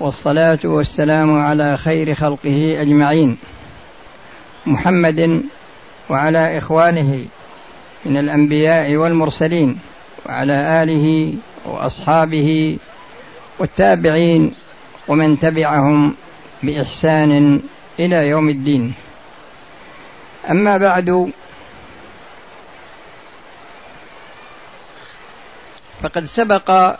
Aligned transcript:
والصلاة 0.00 0.58
والسلام 0.64 1.42
على 1.42 1.76
خير 1.76 2.14
خلقه 2.14 2.76
أجمعين. 2.82 3.38
محمد 4.66 5.42
وعلى 6.10 6.58
إخوانه 6.58 7.24
من 8.04 8.16
الأنبياء 8.16 8.96
والمرسلين 8.96 9.78
وعلى 10.26 10.82
آله 10.82 11.34
وأصحابه 11.64 12.78
والتابعين 13.58 14.54
ومن 15.08 15.38
تبعهم 15.38 16.14
بإحسان 16.62 17.62
إلى 18.00 18.28
يوم 18.28 18.48
الدين. 18.48 18.94
أما 20.50 20.76
بعد 20.76 21.30
فقد 26.02 26.24
سبق 26.24 26.96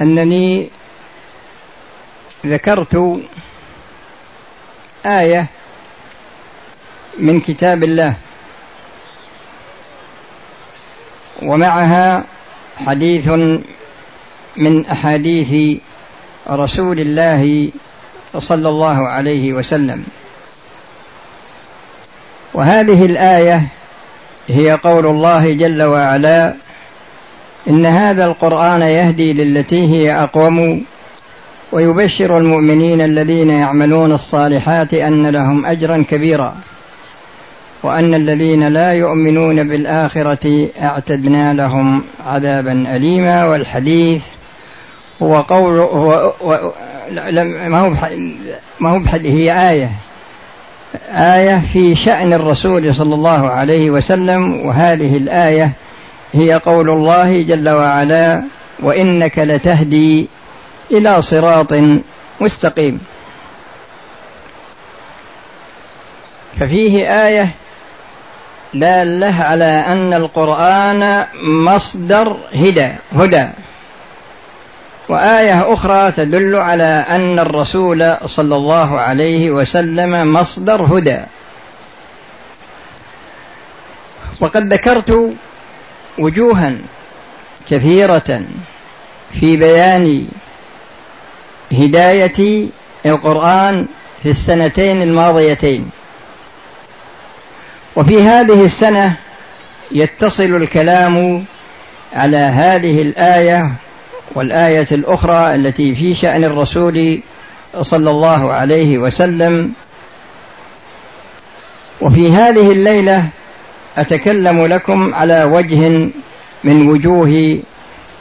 أنني 0.00 0.68
ذكرت 2.46 3.20
آية 5.06 5.46
من 7.18 7.40
كتاب 7.40 7.84
الله 7.84 8.14
ومعها 11.42 12.24
حديث 12.86 13.28
من 14.56 14.86
أحاديث 14.86 15.80
رسول 16.50 17.00
الله 17.00 17.70
صلى 18.38 18.68
الله 18.68 19.08
عليه 19.08 19.52
وسلم. 19.52 20.04
وهذه 22.54 23.06
الآية 23.06 23.62
هي 24.48 24.72
قول 24.72 25.06
الله 25.06 25.52
جل 25.52 25.82
وعلا 25.82 26.54
إن 27.68 27.86
هذا 27.86 28.24
القرآن 28.24 28.82
يهدي 28.82 29.32
للتي 29.32 29.86
هي 29.86 30.22
أقوم 30.22 30.84
ويبشر 31.72 32.38
المؤمنين 32.38 33.00
الذين 33.00 33.50
يعملون 33.50 34.12
الصالحات 34.12 34.94
أن 34.94 35.26
لهم 35.26 35.66
أجرا 35.66 36.04
كبيرا 36.10 36.54
وأن 37.82 38.14
الذين 38.14 38.68
لا 38.68 38.92
يؤمنون 38.92 39.68
بالآخرة 39.68 40.68
أعتدنا 40.80 41.54
لهم 41.54 42.02
عذابا 42.26 42.96
أليما 42.96 43.44
والحديث 43.44 44.22
هو 45.22 45.40
قول 45.40 45.78
هو 45.78 46.32
ما 47.68 47.80
هو 47.80 47.92
ما 48.80 48.90
هو 48.90 49.00
هي 49.14 49.70
آية. 49.70 49.90
آية 51.10 51.62
في 51.72 51.94
شأن 51.94 52.32
الرسول 52.32 52.94
صلى 52.94 53.14
الله 53.14 53.50
عليه 53.50 53.90
وسلم 53.90 54.66
وهذه 54.66 55.16
الآية 55.16 55.72
هي 56.32 56.54
قول 56.54 56.90
الله 56.90 57.42
جل 57.42 57.68
وعلا 57.68 58.42
وإنك 58.80 59.38
لتهدي 59.38 60.28
إلى 60.90 61.22
صراط 61.22 61.74
مستقيم. 62.40 63.00
ففيه 66.60 67.26
آية 67.26 67.48
دالة 68.74 69.42
على 69.42 69.64
أن 69.64 70.14
القرآن 70.14 71.26
مصدر 71.64 72.36
هدى 72.54 72.88
هدى. 73.12 73.48
وآية 75.08 75.72
أخرى 75.72 76.12
تدل 76.12 76.56
على 76.56 77.04
أن 77.08 77.38
الرسول 77.38 78.16
صلى 78.26 78.56
الله 78.56 79.00
عليه 79.00 79.50
وسلم 79.50 80.32
مصدر 80.32 80.82
هدى. 80.82 81.20
وقد 84.40 84.72
ذكرت 84.72 85.34
وجوها 86.18 86.76
كثيرة 87.70 88.42
في 89.40 89.56
بيان 89.56 90.26
هداية 91.72 92.68
القرآن 93.06 93.88
في 94.22 94.30
السنتين 94.30 95.02
الماضيتين. 95.02 95.90
وفي 97.96 98.22
هذه 98.22 98.64
السنة 98.64 99.16
يتصل 99.92 100.56
الكلام 100.56 101.44
على 102.12 102.38
هذه 102.38 103.02
الآية 103.02 103.72
والآية 104.34 104.86
الأخرى 104.92 105.54
التي 105.54 105.94
في 105.94 106.14
شأن 106.14 106.44
الرسول 106.44 107.22
صلى 107.82 108.10
الله 108.10 108.52
عليه 108.52 108.98
وسلم. 108.98 109.72
وفي 112.00 112.32
هذه 112.32 112.72
الليلة 112.72 113.24
أتكلم 113.96 114.66
لكم 114.66 115.14
على 115.14 115.44
وجه 115.44 115.88
من 116.64 116.88
وجوه 116.88 117.60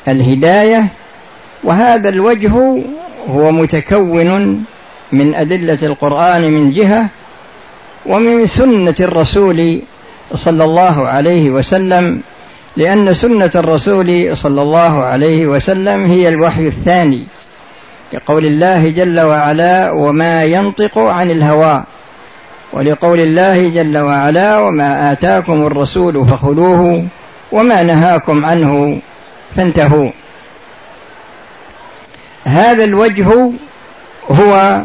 الهداية 0.07 0.87
وهذا 1.63 2.09
الوجه 2.09 2.51
هو 3.29 3.51
متكون 3.51 4.63
من 5.11 5.35
أدلة 5.35 5.79
القرآن 5.83 6.53
من 6.53 6.69
جهة 6.69 7.09
ومن 8.05 8.45
سنة 8.45 8.95
الرسول 8.99 9.81
صلى 10.35 10.63
الله 10.63 11.07
عليه 11.07 11.49
وسلم 11.49 12.21
لأن 12.77 13.13
سنة 13.13 13.51
الرسول 13.55 14.37
صلى 14.37 14.61
الله 14.61 15.03
عليه 15.03 15.47
وسلم 15.47 16.05
هي 16.05 16.29
الوحي 16.29 16.67
الثاني 16.67 17.23
كقول 18.11 18.45
الله 18.45 18.89
جل 18.89 19.19
وعلا 19.19 19.91
وما 19.91 20.43
ينطق 20.43 20.97
عن 20.97 21.31
الهوى 21.31 21.83
ولقول 22.75 23.19
الله 23.19 23.69
جل 23.69 23.97
وعلا 23.97 24.57
وما 24.57 25.11
آتاكم 25.11 25.65
الرسول 25.67 26.25
فخذوه 26.25 27.07
وما 27.51 27.83
نهاكم 27.83 28.45
عنه 28.45 28.99
فانتهوا. 29.55 30.11
هذا 32.45 32.83
الوجه 32.83 33.51
هو 34.31 34.81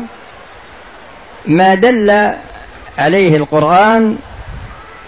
ما 1.47 1.75
دل 1.75 2.31
عليه 2.99 3.37
القرآن 3.37 4.19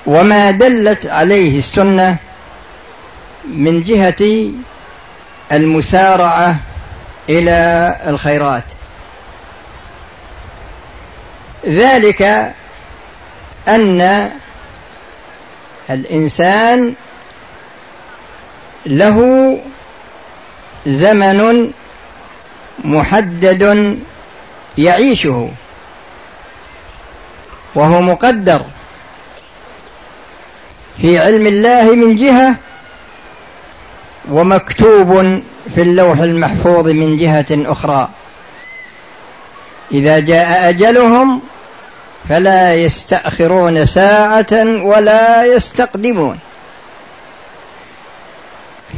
وما 0.06 0.50
دلت 0.50 1.06
عليه 1.06 1.58
السنة 1.58 2.16
من 3.54 3.82
جهة 3.82 4.50
المسارعة 5.52 6.56
إلى 7.28 7.96
الخيرات. 8.06 8.64
ذلك 11.66 12.52
أن 13.68 14.30
الإنسان 15.90 16.94
له 18.86 19.58
زمن 20.86 21.70
محدد 22.84 23.98
يعيشه 24.78 25.50
وهو 27.74 28.00
مقدر. 28.00 28.64
في 31.00 31.18
علم 31.18 31.46
الله 31.46 31.82
من 31.82 32.16
جهة 32.16 32.54
ومكتوب 34.30 35.42
في 35.74 35.82
اللوح 35.82 36.18
المحفوظ 36.18 36.88
من 36.88 37.16
جهة 37.16 37.46
أخرى. 37.50 38.08
إذا 39.92 40.18
جاء 40.18 40.68
أجلهم 40.68 41.42
فلا 42.28 42.74
يستأخرون 42.74 43.86
ساعة 43.86 44.82
ولا 44.84 45.44
يستقدمون. 45.44 46.38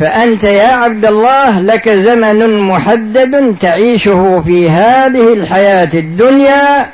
فأنت 0.00 0.44
يا 0.44 0.68
عبد 0.68 1.04
الله 1.04 1.60
لك 1.60 1.88
زمن 1.88 2.58
محدد 2.60 3.56
تعيشه 3.60 4.40
في 4.40 4.70
هذه 4.70 5.32
الحياة 5.32 5.90
الدنيا 5.94 6.90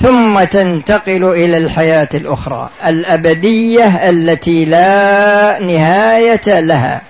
ثم 0.00 0.44
تنتقل 0.44 1.24
إلى 1.24 1.56
الحياة 1.56 2.08
الأخرى 2.14 2.68
الأبدية 2.86 4.10
التي 4.10 4.64
لا 4.64 5.58
نهاية 5.60 6.60
لها. 6.60 7.00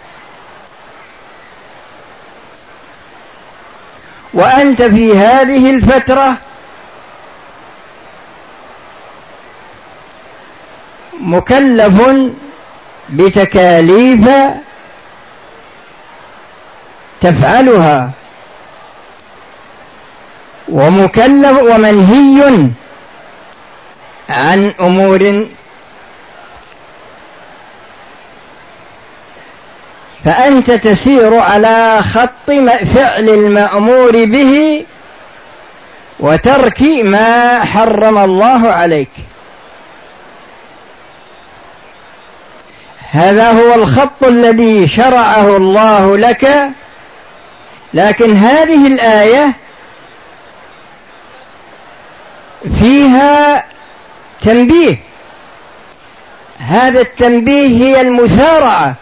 وأنت 4.35 4.83
في 4.83 5.19
هذه 5.19 5.71
الفترة 5.71 6.37
مكلف 11.21 12.03
بتكاليف 13.11 14.29
تفعلها 17.21 18.11
ومكلف 20.69 21.59
ومنهي 21.63 22.71
عن 24.31 24.75
أمور 24.81 25.47
فأنت 30.25 30.71
تسير 30.71 31.35
على 31.39 32.03
خط 32.03 32.51
فعل 32.95 33.29
المأمور 33.29 34.25
به 34.25 34.85
وترك 36.21 36.83
ما 36.83 37.65
حرم 37.65 38.19
الله 38.19 38.69
عليك. 38.69 39.11
هذا 43.13 43.51
هو 43.51 43.75
الخط 43.75 44.25
الذي 44.25 44.89
شرعه 44.89 45.57
الله 45.57 46.17
لك 46.17 46.71
لكن 47.95 48.37
هذه 48.37 48.87
الآية 48.87 49.53
فيها 52.81 53.65
تنبيه. 54.41 54.97
هذا 56.59 57.01
التنبيه 57.01 57.85
هي 57.85 58.01
المسارعة. 58.01 58.95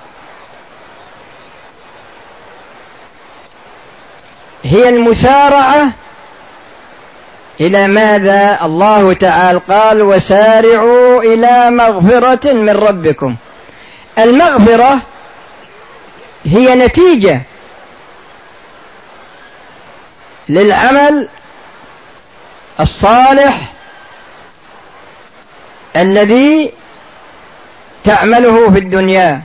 هي 4.64 4.88
المسارعة 4.88 5.92
إلى 7.60 7.88
ماذا 7.88 8.58
الله 8.62 9.12
تعالى 9.12 9.60
قال 9.68 10.02
وسارعوا 10.02 11.22
إلى 11.22 11.70
مغفرة 11.70 12.52
من 12.52 12.70
ربكم. 12.70 13.36
المغفرة 14.18 15.00
هي 16.44 16.74
نتيجة 16.74 17.42
للعمل 20.48 21.28
الصالح 22.80 23.72
الذي 25.96 26.72
تعمله 28.04 28.70
في 28.70 28.78
الدنيا 28.78 29.42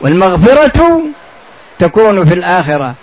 والمغفرة 0.00 1.00
تكون 1.78 2.24
في 2.24 2.34
الآخرة. 2.34 2.94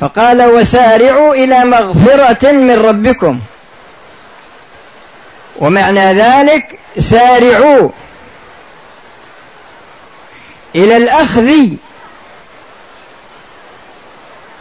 فقال 0.00 0.42
وسارعوا 0.42 1.34
إلى 1.34 1.64
مغفرة 1.64 2.52
من 2.52 2.78
ربكم. 2.78 3.40
ومعنى 5.56 6.12
ذلك 6.12 6.78
سارعوا 6.98 7.88
إلى 10.74 10.96
الأخذ 10.96 11.52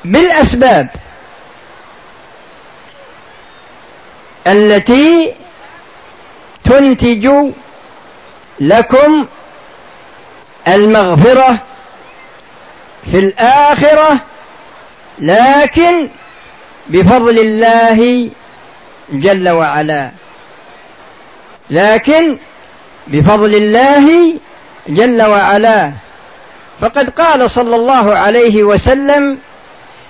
بالأسباب 0.05 0.89
التي 4.47 5.33
تنتج 6.63 7.29
لكم 8.59 9.27
المغفرة 10.67 11.57
في 13.11 13.19
الآخرة 13.19 14.19
لكن 15.19 16.09
بفضل 16.87 17.39
الله 17.39 18.29
جل 19.11 19.49
وعلا. 19.49 20.11
لكن 21.71 22.37
بفضل 23.07 23.55
الله 23.55 24.33
جل 24.87 25.21
وعلا. 25.21 25.91
فقد 26.81 27.09
قال 27.09 27.51
صلى 27.51 27.75
الله 27.75 28.17
عليه 28.17 28.63
وسلم 28.63 29.37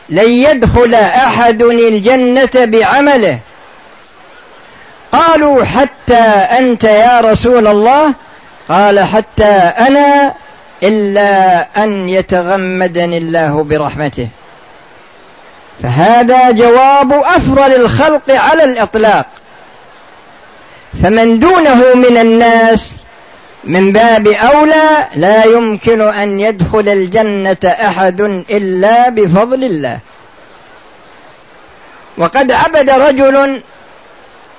لن 0.09 0.29
يدخل 0.29 0.95
أحد 0.95 1.61
الجنة 1.61 2.49
بعمله. 2.55 3.39
قالوا 5.11 5.63
حتى 5.63 6.23
أنت 6.59 6.83
يا 6.83 7.19
رسول 7.19 7.67
الله؟ 7.67 8.13
قال 8.69 8.99
حتى 8.99 9.53
أنا 9.79 10.33
إلا 10.83 11.67
أن 11.83 12.09
يتغمدني 12.09 13.17
الله 13.17 13.63
برحمته. 13.63 14.27
فهذا 15.83 16.51
جواب 16.51 17.13
أفضل 17.13 17.75
الخلق 17.75 18.29
على 18.29 18.63
الإطلاق. 18.63 19.25
فمن 21.03 21.39
دونه 21.39 21.93
من 21.95 22.17
الناس 22.17 22.91
من 23.63 23.91
باب 23.91 24.27
أولى 24.27 25.07
لا 25.15 25.45
يمكن 25.45 26.01
أن 26.01 26.39
يدخل 26.39 26.89
الجنة 26.89 27.57
أحد 27.65 28.21
إلا 28.49 29.09
بفضل 29.09 29.63
الله. 29.63 29.99
وقد 32.17 32.51
عبد 32.51 32.89
رجل 32.89 33.61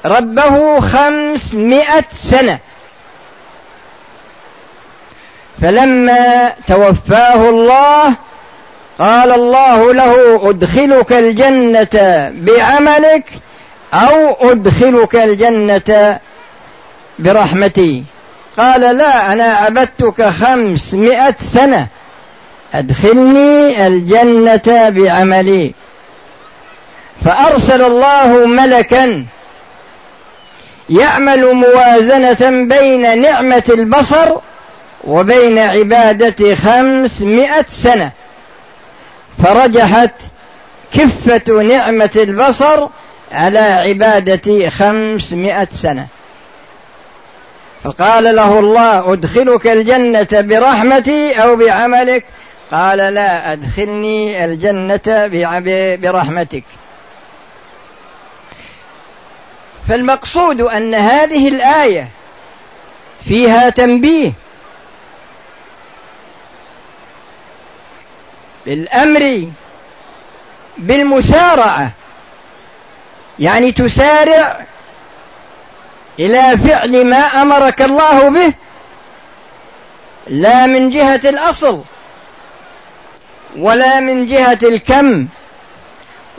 ربه 0.05 0.81
خمسمائة 0.81 2.05
سنة. 2.13 2.59
فلما 5.63 6.53
توفاه 6.67 7.49
الله 7.49 8.15
قال 8.99 9.33
الله 9.33 9.93
له 9.95 10.41
أدخلك 10.51 11.13
الجنة 11.13 12.31
بعملك 12.35 13.25
أو 13.95 14.51
أدخلك 14.51 15.15
الجنة 15.17 16.19
برحمتي. 17.19 18.05
قال 18.59 18.81
لا 18.81 19.33
أنا 19.33 19.45
عبدتك 19.45 20.29
خمسمائة 20.29 21.35
سنة. 21.41 21.87
أدخلني 22.75 23.87
الجنة 23.87 24.89
بعملي. 24.89 25.75
فأرسل 27.25 27.83
الله 27.83 28.47
ملكا 28.47 29.27
يعمل 30.91 31.55
موازنة 31.55 32.65
بين 32.65 33.23
نعمة 33.23 33.63
البصر 33.69 34.37
وبين 35.05 35.59
عباده 35.59 36.55
خمسمائة 36.55 37.65
سنة. 37.69 38.11
فرجحت 39.43 40.15
كفة 40.95 41.63
نعمة 41.63 42.11
البصر 42.17 42.89
على 43.33 43.59
عبادة 43.59 44.71
خمسمائة 44.71 45.69
سنة. 45.71 46.07
فقال 47.85 48.37
له 48.37 48.59
الله 48.59 49.13
أدخلك 49.13 49.67
الجنة 49.67 50.29
برحمتي 50.33 51.43
أو 51.43 51.57
بعملك؟ 51.57 52.25
قال 52.73 52.99
لا 52.99 53.53
أدخلني 53.53 54.45
الجنة 54.45 55.29
برحمتك. 55.97 56.65
فالمقصود 59.89 60.61
أن 60.61 60.95
هذه 60.95 61.49
الآية 61.49 62.09
فيها 63.25 63.71
تنبيه. 63.71 64.33
بالأمر 68.67 69.49
بالمسارعة 70.79 71.91
يعني 73.39 73.73
تسارع 73.73 74.67
إلى 76.19 76.59
فعل 76.59 77.05
ما 77.05 77.43
أمرك 77.43 77.83
الله 77.83 78.29
به 78.29 78.53
لا 80.27 80.67
من 80.67 80.91
جهة 80.91 81.21
الأصل 81.25 81.83
ولا 83.57 84.01
من 84.01 84.27
جهة 84.27 84.59
الكم 84.63 85.27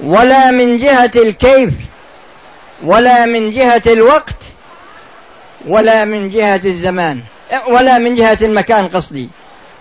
ولا 0.03 0.51
من 0.51 0.77
جهة 0.77 1.11
الكيف 1.15 1.73
ولا 2.83 3.25
من 3.25 3.51
جهة 3.51 3.81
الوقت 3.87 4.35
ولا 5.67 6.05
من 6.05 6.29
جهة 6.29 6.61
الزمان 6.65 7.21
ولا 7.67 7.97
من 7.97 8.15
جهة 8.15 8.37
المكان 8.41 8.87
قصدي. 8.87 9.29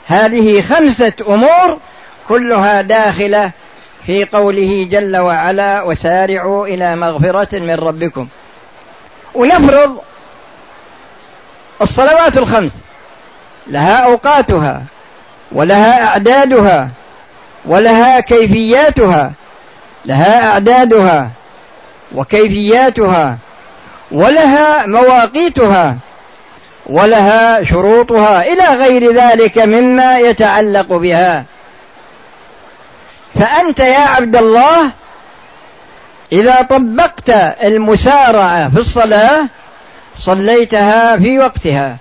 هذه 0.06 0.62
خمسة 0.62 1.12
أمور 1.28 1.78
كلها 2.28 2.82
داخلة 2.82 3.50
في 4.06 4.24
قوله 4.24 4.88
جل 4.90 5.16
وعلا 5.16 5.82
وسارعوا 5.82 6.66
إلى 6.66 6.96
مغفرة 6.96 7.58
من 7.58 7.74
ربكم. 7.74 8.28
ونفرض 9.34 9.98
الصلوات 11.82 12.38
الخمس 12.38 12.72
لها 13.66 13.96
أوقاتها 13.96 14.82
ولها 15.52 16.04
أعدادها 16.04 16.88
ولها 17.64 18.20
كيفياتها 18.20 19.32
لها 20.04 20.48
أعدادها 20.48 21.30
وكيفياتها 22.14 23.38
ولها 24.10 24.86
مواقيتها 24.86 25.96
ولها 26.86 27.64
شروطها 27.64 28.42
إلى 28.42 28.84
غير 28.84 29.14
ذلك 29.14 29.58
مما 29.58 30.18
يتعلق 30.18 30.86
بها. 30.96 31.44
فأنت 33.34 33.80
يا 33.80 33.98
عبد 33.98 34.36
الله 34.36 34.90
إذا 36.32 36.62
طبقت 36.62 37.30
المسارعة 37.62 38.68
في 38.68 38.80
الصلاة 38.80 39.48
صليتها 40.18 41.16
في 41.16 41.38
وقتها. 41.38 41.96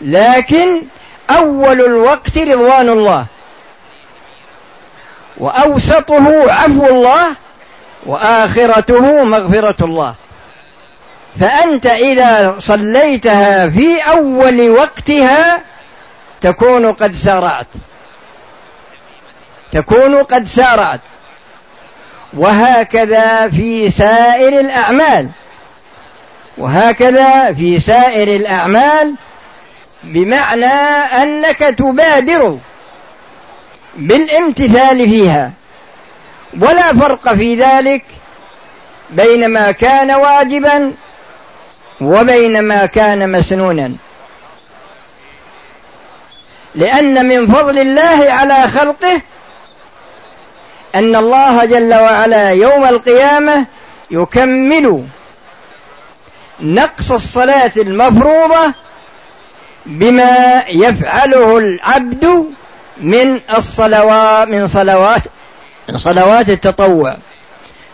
لكن 0.00 0.82
أول 1.30 1.80
الوقت 1.80 2.38
رضوان 2.38 2.88
الله. 2.88 3.26
وأوسطه 5.36 6.52
عفو 6.52 6.86
الله 6.86 7.26
وآخرته 8.06 9.24
مغفرة 9.24 9.84
الله. 9.84 10.14
فأنت 11.40 11.86
إذا 11.86 12.56
صليتها 12.58 13.68
في 13.68 14.00
أول 14.00 14.70
وقتها 14.70 15.60
تكون 16.40 16.92
قد 16.92 17.14
سرعت. 17.14 17.66
تكون 19.72 20.22
قد 20.22 20.46
سارعت 20.46 21.00
وهكذا 22.32 23.48
في 23.48 23.90
سائر 23.90 24.60
الأعمال. 24.60 25.28
وهكذا 26.58 27.52
في 27.52 27.80
سائر 27.80 28.28
الأعمال 28.28 29.14
بمعنى 30.02 30.74
أنك 31.22 31.58
تبادر 31.58 32.58
بالامتثال 33.96 35.08
فيها. 35.10 35.52
ولا 36.60 36.92
فرق 36.92 37.34
في 37.34 37.54
ذلك 37.54 38.04
بين 39.10 39.48
ما 39.48 39.70
كان 39.70 40.10
واجبا 40.10 40.94
وبين 42.00 42.62
ما 42.62 42.86
كان 42.86 43.32
مسنونا. 43.32 43.92
لأن 46.74 47.28
من 47.28 47.46
فضل 47.46 47.78
الله 47.78 48.32
على 48.32 48.68
خلقه 48.68 49.20
أن 50.94 51.16
الله 51.16 51.64
جل 51.64 51.94
وعلا 51.94 52.50
يوم 52.50 52.84
القيامة 52.84 53.66
يكمل 54.10 55.04
نقص 56.60 57.12
الصلاة 57.12 57.72
المفروضة 57.76 58.72
بما 59.86 60.64
يفعله 60.68 61.58
العبد 61.58 62.46
من 63.00 63.40
الصلوات 63.56 64.48
من 64.48 64.66
صلوات 64.66 65.22
من 65.88 65.96
صلوات 65.96 66.48
التطوع. 66.48 67.16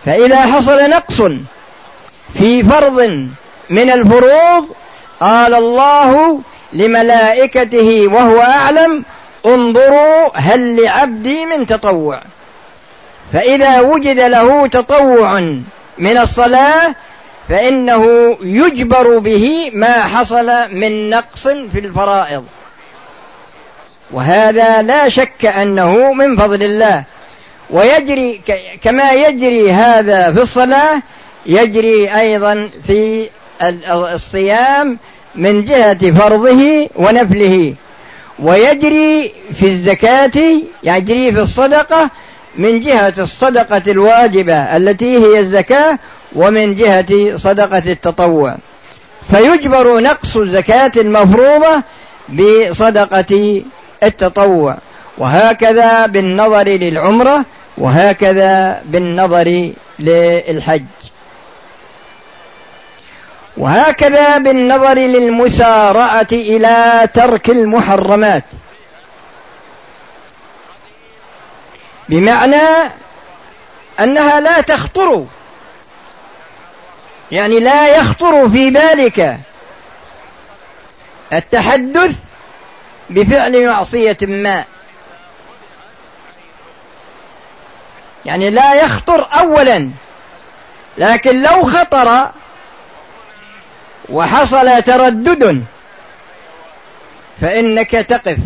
فإذا 0.04 0.40
حصل 0.40 0.90
نقص 0.90 1.22
في 2.34 2.62
فرض 2.62 3.00
من 3.70 3.90
الفروض 3.90 4.68
قال 5.20 5.54
الله 5.54 6.40
لملائكته 6.72 8.08
وهو 8.08 8.40
أعلم 8.40 9.04
انظروا 9.46 10.28
هل 10.34 10.82
لعبدي 10.82 11.46
من 11.46 11.66
تطوع. 11.66 12.22
فإذا 13.32 13.80
وجد 13.80 14.18
له 14.18 14.66
تطوع 14.66 15.40
من 15.98 16.16
الصلاة 16.16 16.94
فإنه 17.48 18.36
يجبر 18.42 19.18
به 19.18 19.70
ما 19.74 20.02
حصل 20.02 20.46
من 20.72 21.10
نقص 21.10 21.48
في 21.48 21.78
الفرائض. 21.78 22.44
وهذا 24.10 24.82
لا 24.82 25.08
شك 25.08 25.46
أنه 25.46 26.12
من 26.12 26.36
فضل 26.36 26.62
الله. 26.62 27.04
ويجري 27.70 28.40
كما 28.82 29.12
يجري 29.12 29.72
هذا 29.72 30.32
في 30.32 30.40
الصلاة 30.42 31.02
يجري 31.46 32.14
أيضا 32.20 32.68
في 32.86 33.28
الصيام 33.90 34.98
من 35.34 35.64
جهة 35.64 36.10
فرضه 36.10 36.88
ونفله. 36.96 37.74
ويجري 38.38 39.32
في 39.54 39.66
الزكاة 39.66 40.60
يجري 40.82 41.32
في 41.32 41.40
الصدقة 41.40 42.10
من 42.58 42.80
جهة 42.80 43.14
الصدقة 43.18 43.82
الواجبة 43.88 44.76
التي 44.76 45.18
هي 45.18 45.38
الزكاة 45.38 45.98
ومن 46.36 46.74
جهة 46.74 47.36
صدقة 47.36 47.82
التطوع. 47.92 48.56
فيجبر 49.30 50.00
نقص 50.00 50.36
الزكاة 50.36 50.92
المفروضة 50.96 51.82
بصدقة 52.28 53.62
التطوع. 54.02 54.78
وهكذا 55.18 56.06
بالنظر 56.06 56.68
للعمرة 56.68 57.44
وهكذا 57.78 58.82
بالنظر 58.84 59.72
للحج. 59.98 60.84
وهكذا 63.56 64.38
بالنظر 64.38 64.94
للمسارعة 64.94 66.28
إلى 66.32 67.08
ترك 67.14 67.50
المحرمات. 67.50 68.44
بمعنى 72.08 72.90
أنها 74.00 74.40
لا 74.40 74.60
تخطر. 74.60 75.26
يعني 77.32 77.60
لا 77.60 77.96
يخطر 77.96 78.48
في 78.48 78.70
بالك 78.70 79.38
التحدث 81.32 82.16
بفعل 83.10 83.66
معصية 83.66 84.16
ما. 84.22 84.64
يعني 88.26 88.50
لا 88.50 88.74
يخطر 88.74 89.28
أولا 89.40 89.90
لكن 90.98 91.42
لو 91.42 91.64
خطر 91.64 92.30
وحصل 94.08 94.82
تردد 94.82 95.64
فإنك 97.40 97.90
تقف. 97.90 98.38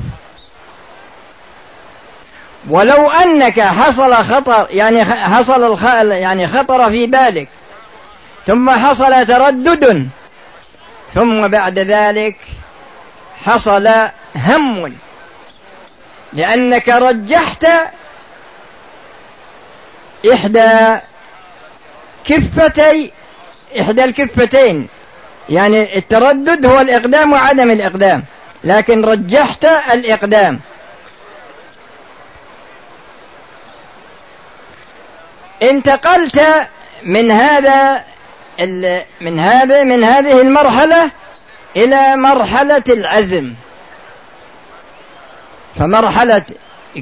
ولو 2.68 3.10
أنك 3.10 3.60
حصل 3.60 4.14
خطر 4.14 4.66
يعني 4.70 5.04
حصل. 5.04 6.10
يعني 6.10 6.48
خطر 6.48 6.90
في 6.90 7.06
بالك 7.06 7.48
ثم 8.46 8.70
حصل 8.70 9.26
تردد 9.26 10.08
ثم 11.14 11.48
بعد 11.48 11.78
ذلك 11.78 12.36
حصل 13.44 13.90
هم 14.36 14.94
لأنك 16.32 16.88
رجحت 16.88 17.66
إحدى 20.32 20.98
كفتي 22.24 23.12
إحدى 23.80 24.04
الكفتين 24.04 24.88
يعني 25.50 25.98
التردد 25.98 26.66
هو 26.66 26.80
الإقدام 26.80 27.32
وعدم 27.32 27.70
الإقدام 27.70 28.24
لكن 28.64 29.04
رجحت 29.04 29.64
الإقدام 29.64 30.60
انتقلت 35.62 36.68
من 37.02 37.30
هذا 37.30 38.04
من 39.20 39.38
هذا 39.38 39.84
من 39.84 40.04
هذه 40.04 40.40
المرحلة 40.40 41.10
إلى 41.76 42.16
مرحلة 42.16 42.82
العزم. 42.88 43.54
فمرحلة 45.76 46.44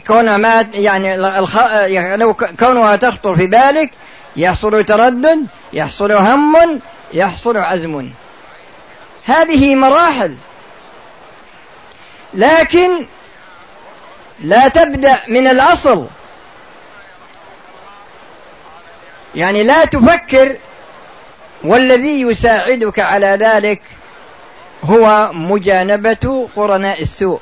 كونها 0.07 0.37
ما 0.37 0.69
يعني. 0.75 1.09
يعني 1.95 2.33
كونها 2.59 2.97
تخطر 2.97 3.37
في 3.37 3.47
بالك 3.47 3.91
يحصل 4.37 4.85
تردد 4.85 5.47
يحصل 5.73 6.13
هم 6.13 6.81
يحصل 7.13 7.57
عزم. 7.57 8.11
هذه 9.27 9.75
مراحل. 9.75 10.37
لكن 12.35 13.07
لا 14.41 14.69
تبدأ 14.69 15.19
من 15.29 15.49
الأصل. 15.49 16.07
يعني 19.35 19.63
لا 19.63 19.85
تفكر 19.85 20.57
والذي 21.65 22.21
يساعدك 22.21 22.99
على 22.99 23.27
ذلك 23.27 23.83
هو 24.85 25.31
مجانبة 25.33 26.49
قرناء 26.57 27.03
السوء 27.03 27.41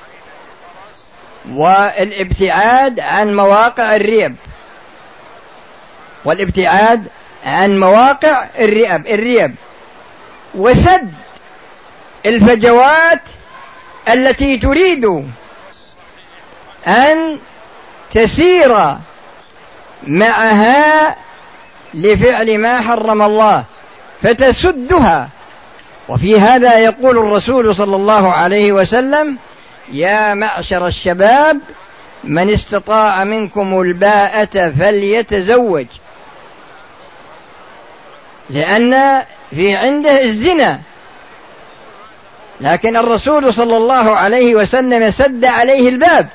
والابتعاد 1.53 3.01
عن 3.01 3.37
مواقع 3.37 3.97
الريب. 3.97 4.37
والابتعاد 6.25 7.09
عن 7.47 7.79
مواقع 7.81 8.47
الريب 8.59 9.07
الريب. 9.07 9.55
وسد 10.55 11.13
الفجوات 12.27 13.23
التي 14.09 14.57
تريد 14.57 15.05
أن 16.87 17.39
تسير 18.11 18.97
معها 20.07 21.17
لفعل 21.95 22.59
ما 22.59 22.81
حرم 22.81 23.23
الله 23.23 23.65
فتسدها. 24.23 25.29
وفي 26.09 26.41
هذا 26.41 26.79
يقول 26.79 27.19
الرسول 27.19 27.75
صلى 27.75 27.97
الله 27.97 28.33
عليه 28.33 28.73
وسلم 28.73 29.37
يا 29.93 30.35
معشر 30.35 30.87
الشباب 30.87 31.61
من 32.25 32.51
استطاع 32.51 33.25
منكم 33.25 33.81
الباءة 33.81 34.71
فليتزوج. 34.79 35.87
لأن 38.51 39.23
في 39.51 39.77
عنده 39.77 40.23
الزنا. 40.23 40.81
لكن 42.61 42.97
الرسول 42.97 43.55
صلى 43.55 43.77
الله 43.77 44.17
عليه 44.17 44.55
وسلم 44.55 45.11
سد 45.11 45.45
عليه 45.45 45.89
الباب 45.89 46.29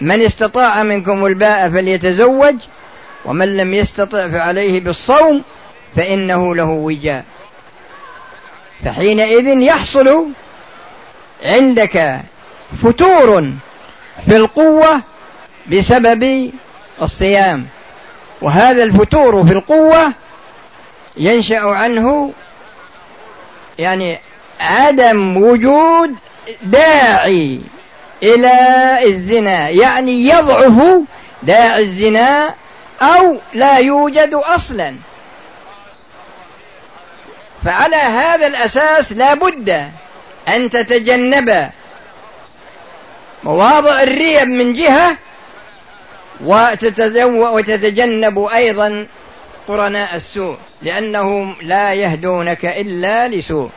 من 0.00 0.22
استطاع 0.22 0.82
منكم 0.82 1.26
الباء 1.26 1.70
فليتزوج 1.70 2.54
ومن 3.24 3.56
لم 3.56 3.74
يستطع 3.74 4.28
فعليه 4.28 4.80
بالصوم 4.80 5.42
فإنه 5.96 6.54
له 6.54 6.64
وجاء. 6.64 7.24
فحينئذ 8.84 9.46
يحصل 9.46 10.26
عندك 11.44 12.20
فتور 12.82 13.52
في 14.26 14.36
القوة 14.36 15.00
بسبب 15.72 16.50
الصيام. 17.02 17.66
وهذا 18.42 18.84
الفتور 18.84 19.44
في 19.44 19.52
القوة 19.52 20.12
ينشأ 21.16 21.60
عنه 21.60 22.32
يعني 23.78 24.18
عدم 24.60 25.36
وجود 25.36 26.14
داعي 26.62 27.60
إلى 28.22 28.98
الزنا 29.04 29.68
يعني 29.68 30.28
يضعف 30.28 31.00
داعي 31.42 31.82
الزنا 31.82 32.54
أو 33.02 33.38
لا 33.54 33.78
يوجد 33.78 34.34
أصلا. 34.34 34.96
فعلى 37.64 37.96
هذا 37.96 38.46
الأساس 38.46 39.12
لا 39.12 39.34
بد 39.34 39.90
أن 40.48 40.70
تتجنب 40.70 41.70
مواضع 43.44 44.02
الريب 44.02 44.48
من 44.48 44.72
جهة 44.72 45.16
وتتجنب 46.40 48.38
أيضا 48.38 49.06
قرناء 49.68 50.16
السوء 50.16 50.56
لأنهم 50.82 51.56
لا 51.62 51.92
يهدونك 51.92 52.64
إلا 52.64 53.28
لسوء. 53.28 53.70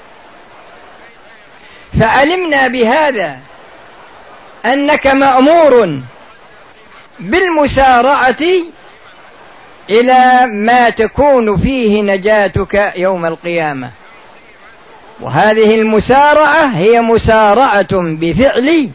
فعلمنا 2.00 2.68
بهذا 2.68 3.40
أنك 4.66 5.08
مأمور 5.08 6.00
بالمسارعة 7.20 8.44
إلى 9.90 10.48
ما 10.48 10.90
تكون 10.90 11.58
فيه 11.58 12.02
نجاتك 12.02 12.94
يوم 12.96 13.26
القيامة. 13.26 13.92
وهذه 15.20 15.76
المسارعة 15.76 16.66
هي 16.66 17.02
مسارعة 17.02 17.88
بفعل 17.92 18.90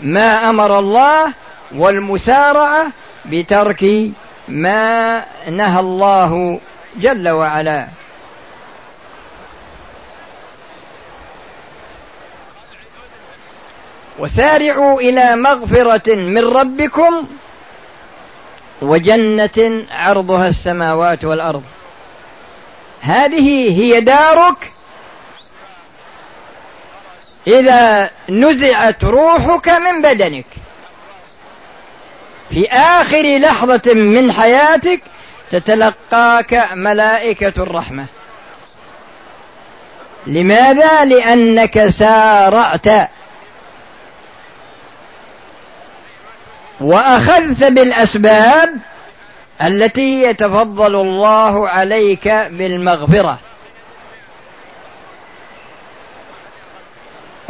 ما 0.00 0.50
أمر 0.50 0.78
الله 0.78 1.32
والمسارعة 1.74 2.86
بترك 3.24 4.10
ما 4.48 5.24
نهى 5.50 5.80
الله 5.80 6.60
جل 6.96 7.28
وعلا. 7.28 7.86
وسارعوا 14.18 15.00
إلى 15.00 15.36
مغفرة 15.36 16.14
من 16.14 16.44
ربكم 16.44 17.26
وجنة 18.82 19.86
عرضها 19.90 20.48
السماوات 20.48 21.24
والأرض. 21.24 21.62
هذه 23.00 23.80
هي 23.82 24.00
دارك. 24.00 24.72
إذا 27.46 28.10
نزعت 28.28 29.04
روحك 29.04 29.68
من 29.68 30.02
بدنك. 30.02 30.46
في 32.50 32.68
آخر 32.68 33.38
لحظة 33.38 33.94
من 33.94 34.32
حياتك 34.32 35.00
تتلقاك 35.50 36.68
ملائكة 36.72 37.62
الرحمة. 37.62 38.06
لماذا؟ 40.26 41.04
لأنك 41.04 41.88
سارعت. 41.88 42.86
وأخذت 46.80 47.64
بالأسباب 47.64 48.74
التي 49.62 50.22
يتفضل 50.22 50.94
الله 51.00 51.68
عليك 51.68 52.28
بالمغفرة. 52.28 53.38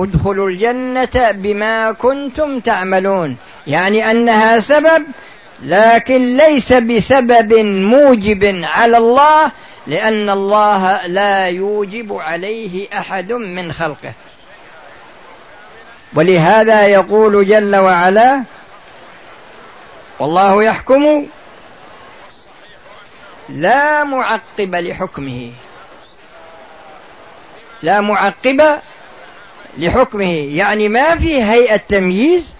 ادخلوا 0.00 0.48
الجنة 0.48 1.30
بما 1.30 1.92
كنتم 1.92 2.60
تعملون. 2.60 3.36
يعني 3.66 4.10
أنها 4.10 4.60
سبب 4.60 5.04
لكن 5.62 6.36
ليس 6.36 6.72
بسبب 6.72 7.54
موجب 7.64 8.60
على 8.64 8.96
الله 8.96 9.50
لأن 9.86 10.30
الله 10.30 11.06
لا 11.06 11.46
يوجب 11.46 12.12
عليه 12.12 12.88
أحد 12.98 13.32
من 13.32 13.72
خلقه. 13.72 14.12
ولهذا 16.14 16.86
يقول 16.86 17.46
جل 17.46 17.76
وعلا 17.76 18.42
والله 20.20 20.62
يحكم 20.62 21.26
لا 23.48 24.04
معقب 24.04 24.74
لحكمه. 24.74 25.52
لا 27.82 28.00
معقب 28.00 28.78
لحكمه. 29.78 30.32
يعني 30.32 30.88
ما 30.88 31.16
في 31.16 31.42
هيئة 31.42 31.76
تمييز 31.76 32.54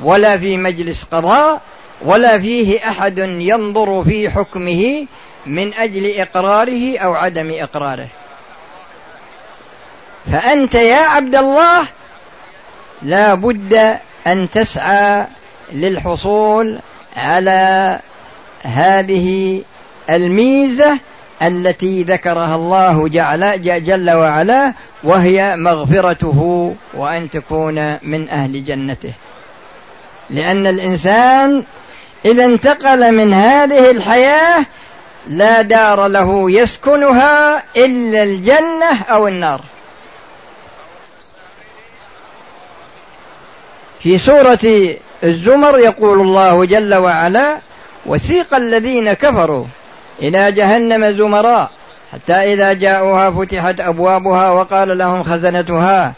ولا 0.00 0.38
في 0.38 0.56
مجلس 0.56 1.04
قضاء 1.04 1.60
ولا 2.02 2.38
فيه 2.38 2.88
أحد 2.88 3.18
ينظر 3.18 4.04
في 4.04 4.30
حكمه 4.30 5.06
من 5.46 5.74
أجل 5.74 6.20
إقراره 6.20 6.98
أو 6.98 7.14
عدم 7.14 7.54
إقراره. 7.60 8.08
فأنت 10.32 10.74
يا 10.74 10.96
عبد 10.96 11.36
الله 11.36 11.86
لا 13.02 13.34
بد 13.34 13.98
أن 14.26 14.50
تسعى 14.50 15.26
للحصول 15.72 16.78
على 17.16 17.98
هذه 18.62 19.62
الميزة 20.10 20.98
التي 21.42 22.02
ذكرها 22.02 22.54
الله 22.54 23.08
جعل 23.08 23.62
جل 23.84 24.10
وعلا 24.10 24.72
وهي 25.02 25.56
مغفرته 25.56 26.74
وأن 26.94 27.30
تكون 27.30 27.98
من 28.02 28.28
أهل 28.28 28.64
جنته. 28.64 29.12
لأن 30.30 30.66
الإنسان 30.66 31.64
إذا 32.24 32.44
انتقل 32.44 33.14
من 33.14 33.34
هذه 33.34 33.90
الحياة 33.90 34.66
لا 35.26 35.62
دار 35.62 36.06
له 36.06 36.50
يسكنها 36.50 37.62
إلا 37.76 38.22
الجنة 38.22 39.02
أو 39.10 39.28
النار. 39.28 39.60
في 44.00 44.18
سورة 44.18 44.96
الزمر 45.24 45.78
يقول 45.78 46.20
الله 46.20 46.64
جل 46.64 46.94
وعلا 46.94 47.58
وسيق 48.06 48.54
الذين 48.54 49.12
كفروا 49.12 49.64
إلى 50.22 50.52
جهنم 50.52 51.16
زمراء 51.16 51.70
حتى 52.12 52.34
إذا 52.34 52.72
جاءوها 52.72 53.30
فتحت 53.30 53.80
أبوابها 53.80 54.50
وقال 54.50 54.98
لهم 54.98 55.22
خزنتها 55.22 56.14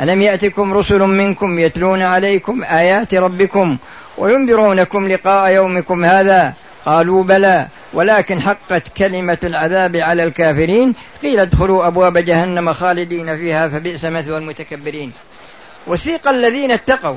ألم 0.00 0.22
يأتكم 0.22 0.74
رسل 0.74 0.98
منكم 0.98 1.58
يتلون 1.58 2.02
عليكم 2.02 2.64
آيات 2.64 3.14
ربكم 3.14 3.76
وينذرونكم 4.18 5.08
لقاء 5.08 5.50
يومكم 5.50 6.04
هذا؟ 6.04 6.52
قالوا 6.84 7.24
بلى 7.24 7.66
ولكن 7.92 8.40
حقت 8.40 8.88
كلمة 8.96 9.38
العذاب 9.44 9.96
على 9.96 10.24
الكافرين 10.24 10.94
قيل 11.22 11.40
ادخلوا 11.40 11.86
أبواب 11.86 12.18
جهنم 12.18 12.72
خالدين 12.72 13.36
فيها 13.36 13.68
فبئس 13.68 14.04
مثوى 14.04 14.38
المتكبرين. 14.38 15.12
وسيق 15.86 16.28
الذين 16.28 16.70
اتقوا. 16.70 17.16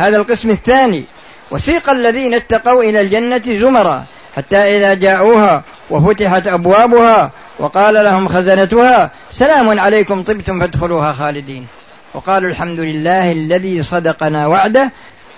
هذا 0.00 0.16
القسم 0.16 0.50
الثاني. 0.50 1.04
وسيق 1.50 1.90
الذين 1.90 2.34
اتقوا 2.34 2.82
إلى 2.82 3.00
الجنة 3.00 3.42
زمرا 3.46 4.04
حتى 4.36 4.56
إذا 4.56 4.94
جاءوها 4.94 5.64
وفتحت 5.90 6.46
أبوابها 6.46 7.32
وقال 7.58 7.94
لهم 7.94 8.28
خزنتها 8.28 9.10
سلام 9.30 9.80
عليكم 9.80 10.22
طبتم 10.22 10.60
فادخلوها 10.60 11.12
خالدين. 11.12 11.66
وقالوا 12.14 12.50
الحمد 12.50 12.80
لله 12.80 13.32
الذي 13.32 13.82
صدقنا 13.82 14.46
وعده 14.46 14.90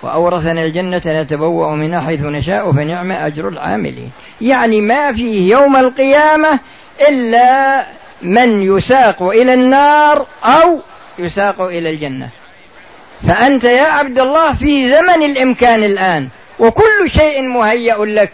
وأورثنا 0.03 0.65
الجنة 0.65 1.03
نتبوأ 1.07 1.75
منها 1.75 2.01
حيث 2.01 2.21
نشاء 2.21 2.73
فنعم 2.73 3.13
أجر 3.13 3.49
العاملين. 3.49 4.11
يعني 4.41 4.81
ما 4.81 5.13
فيه 5.13 5.51
يوم 5.51 5.77
القيامة 5.77 6.59
إلا 7.09 7.83
من 8.23 8.63
يساق 8.63 9.23
إلى 9.23 9.55
النار 9.55 10.27
أو 10.45 10.81
يساق 11.19 11.61
إلى 11.61 11.91
الجنة. 11.91 12.29
فأنت 13.29 13.65
يا 13.65 13.87
عبد 13.87 14.19
الله 14.19 14.55
في 14.55 14.91
زمن 14.91 15.23
الإمكان 15.23 15.85
الآن 15.85 16.29
وكل 16.59 17.11
شيء 17.11 17.43
مهيأ 17.43 17.97
لك. 17.99 18.33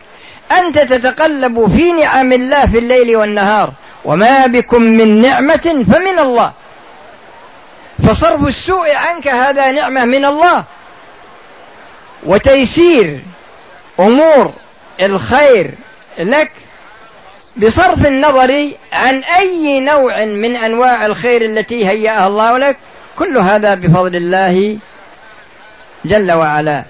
أنت 0.52 0.78
تتقلب 0.78 1.66
في 1.66 1.92
نعم 1.92 2.32
الله 2.32 2.66
في 2.66 2.78
الليل 2.78 3.16
والنهار 3.16 3.72
وما 4.04 4.46
بكم 4.46 4.82
من 4.82 5.20
نعمة 5.22 5.84
فمن 5.92 6.18
الله. 6.18 6.52
فصرف 8.08 8.44
السوء 8.46 8.94
عنك 8.94 9.28
هذا 9.28 9.72
نعمة 9.72 10.04
من 10.04 10.24
الله. 10.24 10.64
وتيسير 12.26 13.20
أمور 14.00 14.52
الخير 15.02 15.70
لك 16.18 16.52
بصرف 17.56 18.06
النظر 18.06 18.70
عن 18.92 19.22
أي 19.24 19.80
نوع 19.80 20.24
من 20.24 20.56
أنواع 20.56 21.06
الخير 21.06 21.42
التي 21.42 21.86
هيأها 21.88 22.26
الله 22.26 22.58
لك. 22.58 22.76
كل 23.18 23.38
هذا 23.38 23.74
بفضل 23.74 24.16
الله 24.16 24.78
جل 26.04 26.32
وعلا. 26.32 26.84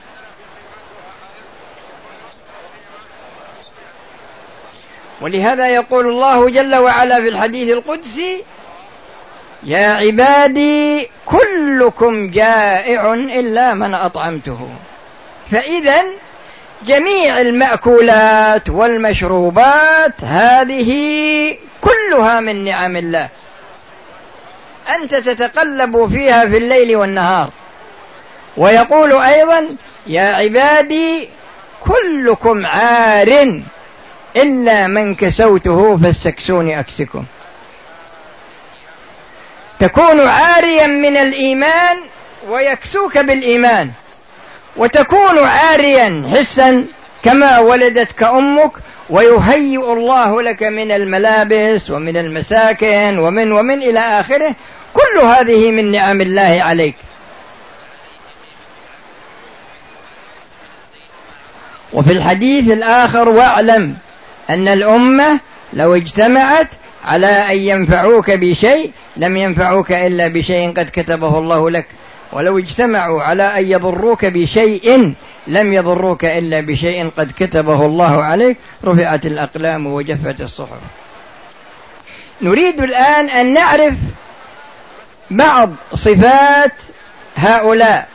ولهذا 5.20 5.68
يقول 5.68 6.06
الله 6.06 6.50
جل 6.50 6.74
وعلا 6.74 7.20
في 7.20 7.28
الحديث 7.28 7.72
القدسي 7.72 8.44
يا 9.62 9.88
عبادي 9.88 11.08
كلكم 11.26 12.30
جائع 12.30 13.14
إلا 13.14 13.74
من 13.74 13.94
أطعمته. 13.94 14.68
فاذا 15.50 16.04
جميع 16.82 17.40
المأكولات 17.40 18.70
والمشروبات 18.70 20.24
هذه 20.24 20.92
كلها 21.80 22.40
من 22.40 22.64
نعم 22.64 22.96
الله. 22.96 23.28
أنت 24.94 25.14
تتقلب 25.14 26.08
فيها 26.08 26.48
في 26.48 26.56
الليل 26.56 26.96
والنهار. 26.96 27.50
ويقول 28.56 29.12
أيضا 29.12 29.66
يا 30.06 30.34
عبادي 30.34 31.28
كلكم 31.80 32.66
عار 32.66 33.62
إلا 34.36 34.86
من 34.86 35.14
كسوته 35.14 35.96
فاستكسوني 35.96 36.80
أكسكم. 36.80 37.24
تكون 39.80 40.20
عاريا 40.20 40.86
من 40.86 41.16
الإيمان 41.16 41.96
ويكسوك 42.48 43.18
بالإيمان. 43.18 43.90
وتكون 44.76 45.38
عاريا 45.38 46.30
حسا 46.34 46.84
كما 47.24 47.58
ولدتك 47.58 48.22
أمك 48.22 48.72
ويهيئ 49.10 49.92
الله 49.92 50.42
لك 50.42 50.62
من 50.62 50.92
الملابس 50.92 51.90
ومن 51.90 52.16
المساكن 52.16 53.18
ومن 53.18 53.52
ومن 53.52 53.82
إلى 53.82 53.98
آخره 53.98 54.54
كل 54.94 55.18
هذه 55.18 55.70
من 55.70 55.90
نعم 55.90 56.20
الله 56.20 56.58
عليك. 56.62 56.96
وفي 61.92 62.12
الحديث 62.12 62.70
الآخر 62.70 63.28
واعلم 63.28 63.96
أن 64.50 64.68
الأمة 64.68 65.40
لو 65.72 65.94
اجتمعت 65.94 66.68
على 67.04 67.26
أن 67.26 67.56
ينفعوك 67.56 68.30
بشيء 68.30 68.92
لم 69.16 69.36
ينفعوك 69.36 69.92
إلا 69.92 70.28
بشيء 70.28 70.72
قد 70.72 70.90
كتبه 70.92 71.38
الله 71.38 71.70
لك. 71.70 71.86
ولو 72.32 72.58
اجتمعوا 72.58 73.22
على 73.22 73.42
أن 73.42 73.70
يضروك 73.70 74.24
بشيء 74.24 75.14
لم 75.46 75.72
يضروك 75.72 76.24
إلا 76.24 76.60
بشيء 76.60 77.08
قد 77.08 77.32
كتبه 77.38 77.86
الله 77.86 78.24
عليك. 78.24 78.56
رفعت 78.84 79.26
الأقلام 79.26 79.86
وجفت 79.86 80.40
الصحف. 80.40 80.80
نريد 82.42 82.80
الآن 82.80 83.30
أن 83.30 83.52
نعرف 83.52 83.94
بعض 85.30 85.70
صفات 85.94 86.72
هؤلاء. 87.36 88.08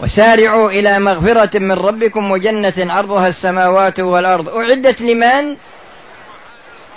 وسارعوا 0.00 0.70
إلى 0.70 0.98
مغفرة 0.98 1.58
من 1.58 1.72
ربكم 1.72 2.30
وجنة 2.30 2.74
عرضها 2.78 3.28
السماوات 3.28 4.00
والأرض. 4.00 4.48
أعدت 4.48 5.00
لمن؟ 5.00 5.56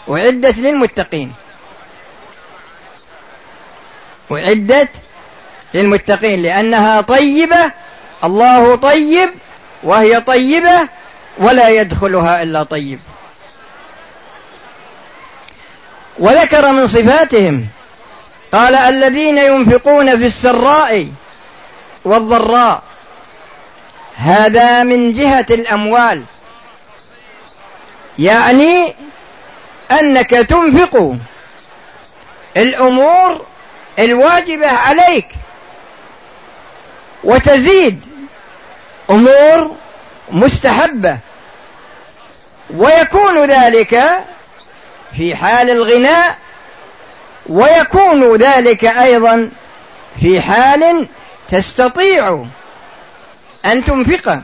أعدت 0.09 0.57
للمتقين. 0.57 1.33
أعدت 4.31 4.89
للمتقين. 5.73 6.41
لأنها 6.41 7.01
طيبة. 7.01 7.71
الله 8.23 8.75
طيب 8.75 9.29
وهي 9.83 10.21
طيبة 10.21 10.87
ولا 11.37 11.69
يدخلها 11.69 12.43
إلا 12.43 12.63
طيب. 12.63 12.99
وذكر 16.19 16.71
من 16.71 16.87
صفاتهم 16.87 17.67
قال 18.51 18.75
الذين 18.75 19.37
ينفقون 19.37 20.17
في 20.17 20.25
السراء 20.25 21.07
والضراء 22.05 22.83
هذا 24.15 24.83
من 24.83 25.13
جهة 25.13 25.45
الأموال. 25.49 26.23
يعني 28.19 28.95
أنك 29.91 30.29
تنفق 30.29 31.15
الأمور 32.57 33.45
الواجبة 33.99 34.67
عليك 34.71 35.27
وتزيد 37.23 38.05
أمور 39.09 39.75
مستحبة 40.31 41.17
ويكون 42.69 43.45
ذلك 43.45 44.03
في 45.17 45.35
حال 45.35 45.69
الغناء 45.69 46.37
ويكون 47.49 48.35
ذلك 48.35 48.85
أيضا 48.85 49.51
في 50.19 50.41
حال 50.41 51.07
تستطيع 51.49 52.45
أن 53.65 53.85
تنفقه 53.85 54.41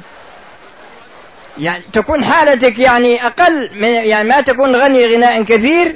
يعني 1.57 1.83
تكون 1.93 2.23
حالتك 2.25 2.79
يعني 2.79 3.25
أقل 3.25 3.69
من 3.75 3.93
يعني 3.93 4.29
ما 4.29 4.41
تكون 4.41 4.75
غني 4.75 5.15
غناء 5.15 5.43
كثير 5.43 5.95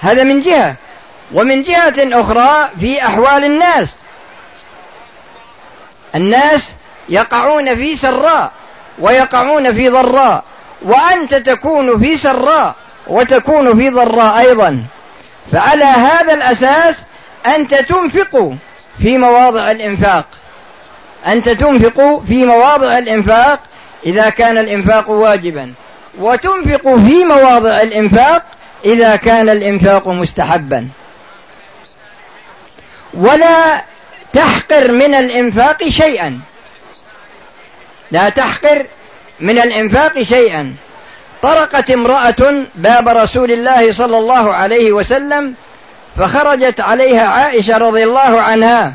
هذا 0.00 0.24
من 0.24 0.40
جهة. 0.40 0.74
ومن 1.32 1.62
جهة 1.62 1.94
أخرى 1.98 2.68
في 2.80 3.06
أحوال 3.06 3.44
الناس. 3.44 3.88
الناس 6.14 6.70
يقعون 7.08 7.74
في 7.74 7.96
سراء 7.96 8.52
ويقعون 8.98 9.72
في 9.72 9.88
ضراء. 9.88 10.44
وأنت 10.82 11.34
تكون 11.34 12.00
في 12.00 12.16
سراء 12.16 12.74
وتكون 13.06 13.76
في 13.76 13.90
ضراء 13.90 14.38
أيضا. 14.38 14.84
فعلى 15.52 15.84
هذا 15.84 16.34
الأساس 16.34 16.96
أنت 17.46 17.74
تنفق 17.74 18.54
في 19.02 19.18
مواضع 19.18 19.70
الإنفاق. 19.70 20.26
أنت 21.26 21.48
تنفق 21.48 22.22
في 22.28 22.44
مواضع 22.44 22.98
الإنفاق 22.98 23.60
إذا 24.06 24.30
كان 24.30 24.58
الإنفاق 24.58 25.10
واجبا. 25.10 25.72
وتنفق 26.18 26.94
في 26.94 27.24
مواضع 27.24 27.80
الإنفاق 27.80 28.42
إذا 28.84 29.16
كان 29.16 29.48
الإنفاق 29.48 30.08
مستحبا. 30.08 30.88
ولا 33.14 33.84
تحقر 34.32 34.92
من 34.92 35.14
الإنفاق 35.14 35.88
شيئا. 35.88 36.40
لا 38.10 38.28
تحقر 38.28 38.86
من 39.40 39.58
الإنفاق 39.58 40.22
شيئا. 40.22 40.74
طرقت 41.42 41.90
امرأة 41.90 42.66
باب 42.74 43.08
رسول 43.08 43.50
الله 43.52 43.92
صلى 43.92 44.18
الله 44.18 44.54
عليه 44.54 44.92
وسلم 44.92 45.54
فخرجت 46.18 46.80
عليها 46.80 47.26
عائشة 47.28 47.78
رضي 47.78 48.04
الله 48.04 48.40
عنها. 48.40 48.92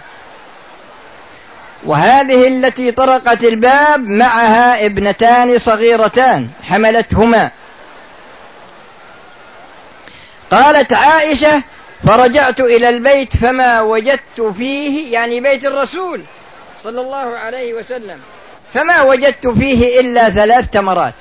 وهذه 1.85 2.47
التي 2.47 2.91
طرقت 2.91 3.43
الباب 3.43 4.07
معها 4.07 4.85
ابنتان 4.85 5.57
صغيرتان 5.57 6.47
حملتهما. 6.63 7.51
قالت 10.51 10.93
عائشة 10.93 11.61
فرجعت 12.07 12.59
إلى 12.59 12.89
البيت 12.89 13.37
فما 13.37 13.81
وجدت 13.81 14.41
فيه 14.57 15.13
يعني 15.13 15.39
بيت 15.39 15.65
الرسول 15.65 16.21
صلى 16.83 17.01
الله 17.01 17.37
عليه 17.37 17.73
وسلم. 17.73 18.19
فما 18.73 19.01
وجدت 19.01 19.47
فيه 19.47 19.99
إلا 19.99 20.29
ثلاث 20.29 20.69
تمرات. 20.69 21.13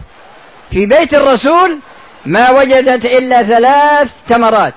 في 0.71 0.87
بيت 0.87 1.15
الرسول 1.15 1.79
ما 2.27 2.51
وجدت 2.51 3.05
إلا 3.05 3.43
ثلاث 3.43 4.11
تمرات. 4.29 4.75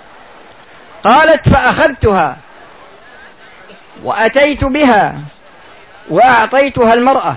قالت 1.03 1.49
فأخذتها 1.49 2.37
وأتيت 4.03 4.63
بها 4.63 5.15
وأعطيتها 6.09 6.93
المرأة. 6.93 7.35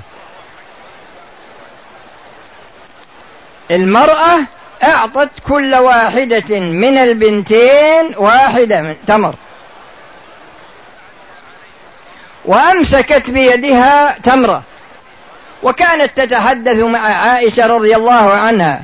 المرأة 3.71 4.39
أعطت 4.83 5.31
كل 5.49 5.75
واحدة 5.75 6.61
من 6.61 6.99
البنتين 6.99 8.15
واحدة 8.17 8.81
من 8.83 8.97
تمر. 9.07 9.35
وأمسكت 12.45 13.31
بيدها 13.31 14.19
تمرة. 14.19 14.63
وكانت 15.63 16.17
تتحدث 16.17 16.77
مع 16.77 16.99
عائشة 16.99 17.67
رضي 17.67 17.97
الله 17.97 18.33
عنها. 18.33 18.83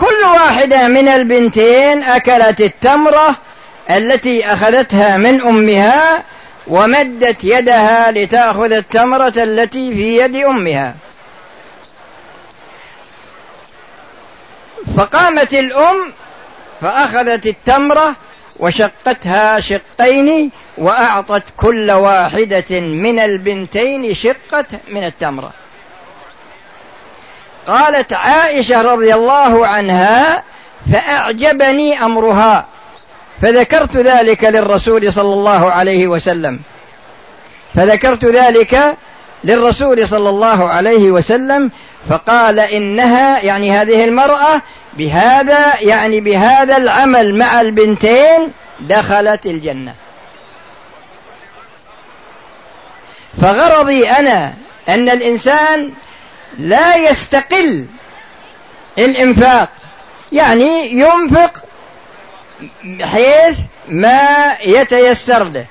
كل 0.00 0.24
واحدة 0.24 0.88
من 0.88 1.08
البنتين 1.08 2.02
أكلت 2.02 2.60
التمرة 2.60 3.36
التي 3.90 4.52
أخذتها 4.52 5.16
من 5.16 5.40
أمها 5.40 6.22
ومدت 6.66 7.44
يدها 7.44 8.10
لتأخذ 8.10 8.72
التمرة 8.72 9.32
التي 9.36 9.94
في 9.94 10.16
يد 10.16 10.36
أمها. 10.36 10.94
فقامت 14.96 15.54
الأم 15.54 16.12
فأخذت 16.80 17.46
التمرة 17.46 18.14
وشقتها 18.60 19.60
شقين 19.60 20.50
وأعطت 20.78 21.42
كل 21.56 21.90
واحدة 21.90 22.80
من 22.80 23.18
البنتين 23.18 24.14
شقة 24.14 24.64
من 24.88 25.04
التمرة 25.04 25.52
قالت 27.66 28.12
عائشة 28.12 28.82
رضي 28.82 29.14
الله 29.14 29.66
عنها 29.66 30.42
فأعجبني 30.92 32.04
أمرها 32.04 32.66
فذكرت 33.42 33.96
ذلك 33.96 34.44
للرسول 34.44 35.12
صلى 35.12 35.34
الله 35.34 35.70
عليه 35.70 36.06
وسلم. 36.06 36.60
فذكرت 37.74 38.24
ذلك 38.24 38.96
للرسول 39.44 40.08
صلى 40.08 40.28
الله 40.28 40.68
عليه 40.68 41.10
وسلم 41.10 41.70
فقال 42.08 42.60
إنها 42.60 43.40
يعني 43.40 43.72
هذه 43.72 44.04
المرأة 44.04 44.62
بهذا 44.92 45.80
يعني 45.80 46.20
بهذا 46.20 46.76
العمل 46.76 47.34
مع 47.34 47.60
البنتين 47.60 48.52
دخلت 48.80 49.46
الجنة. 49.46 49.94
فغرضي 53.40 54.08
أنا 54.08 54.52
أن 54.88 55.08
الإنسان 55.08 55.90
لا 56.58 56.96
يستقل 56.96 57.86
الإنفاق. 58.98 59.68
يعني 60.32 60.90
ينفق 60.90 61.64
حيث 63.02 63.58
ما 63.88 64.56
يتيسر 64.60 65.44
له. 65.44 65.66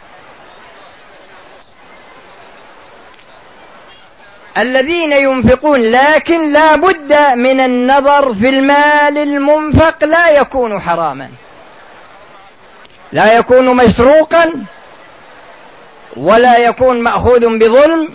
الذين 4.58 5.12
ينفقون 5.12 5.82
لكن 5.82 6.54
لا 6.54 6.76
بد 6.76 7.14
من 7.36 7.60
النظر 7.60 8.34
في 8.34 8.50
المال 8.50 9.18
المنفق 9.18 10.04
لا 10.04 10.30
يكون 10.30 10.82
حراما. 10.82 11.30
لا 13.12 13.38
يكون 13.38 13.76
مسروقا 13.76 14.54
ولا 16.18 16.58
يكون 16.58 17.04
مأخوذ 17.04 17.60
بظلم 17.60 18.10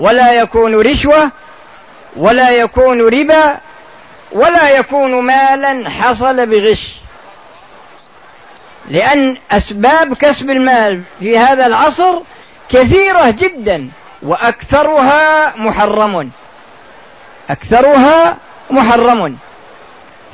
ولا 0.00 0.32
يكون 0.32 0.74
رشوة 0.74 1.30
ولا 2.16 2.50
يكون 2.50 3.00
ربا 3.00 3.56
ولا 4.32 4.70
يكون 4.70 5.24
مالا 5.26 5.90
حصل 5.90 6.46
بغش. 6.46 6.94
لأن 8.88 9.36
أسباب 9.52 10.14
كسب 10.14 10.50
المال 10.50 11.02
في 11.20 11.38
هذا 11.38 11.66
العصر 11.66 12.20
كثيرة 12.68 13.30
جدا 13.30 13.88
وأكثرها 14.22 15.52
محرم. 15.56 16.30
أكثرها 17.50 18.36
محرم. 18.70 19.36